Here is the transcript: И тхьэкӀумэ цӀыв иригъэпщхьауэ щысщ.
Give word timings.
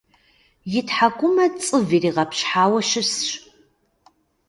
И 0.79 0.81
тхьэкӀумэ 0.87 1.45
цӀыв 1.65 1.89
иригъэпщхьауэ 1.95 2.79
щысщ. 2.89 3.29